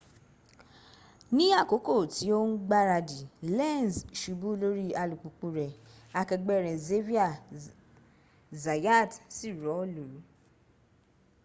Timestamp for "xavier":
6.87-7.33